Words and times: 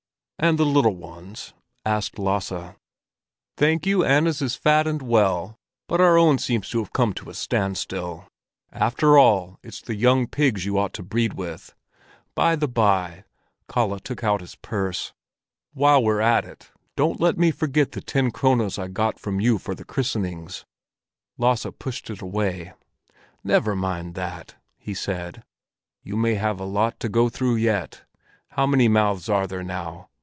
"And 0.43 0.57
the 0.57 0.65
little 0.65 0.95
ones?" 0.95 1.53
asked 1.85 2.17
Lasse. 2.17 2.73
"Thank 3.57 3.85
you, 3.85 4.03
Anna's 4.03 4.41
is 4.41 4.55
fat 4.55 4.87
and 4.87 4.99
well, 4.99 5.59
but 5.87 6.01
our 6.01 6.17
own 6.17 6.39
seems 6.39 6.67
to 6.71 6.79
have 6.79 6.91
come 6.93 7.13
to 7.13 7.29
a 7.29 7.35
standstill. 7.35 8.27
After 8.71 9.19
all, 9.19 9.59
it's 9.61 9.81
the 9.83 9.93
young 9.93 10.25
pigs 10.25 10.65
you 10.65 10.79
ought 10.79 10.93
to 10.93 11.03
breed 11.03 11.33
with. 11.33 11.75
By 12.33 12.55
the 12.55 12.67
bye"—Kalle 12.67 13.99
took 13.99 14.23
out 14.23 14.41
his 14.41 14.55
purse—"while 14.55 16.01
we're 16.01 16.21
at 16.21 16.43
it, 16.45 16.71
don't 16.95 17.21
let 17.21 17.37
me 17.37 17.51
forget 17.51 17.91
the 17.91 18.01
ten 18.01 18.31
krones 18.31 18.79
I 18.79 18.87
got 18.87 19.19
from 19.19 19.39
you 19.39 19.59
for 19.59 19.75
the 19.75 19.85
christenings." 19.85 20.65
Lasse 21.37 21.67
pushed 21.77 22.09
it 22.09 22.19
away. 22.23 22.73
"Never 23.43 23.75
mind 23.75 24.15
that," 24.15 24.55
he 24.79 24.95
said. 24.95 25.43
"You 26.01 26.17
may 26.17 26.33
have 26.33 26.59
a 26.59 26.63
lot 26.65 26.99
to 27.01 27.09
go 27.09 27.29
through 27.29 27.57
yet. 27.57 28.05
How 28.47 28.65
many 28.65 28.87
mouths 28.87 29.29
are 29.29 29.45
there 29.45 29.63
now? 29.63 30.07